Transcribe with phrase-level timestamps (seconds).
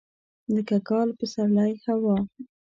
[0.53, 2.15] لکه کال، پسرلی، هوا.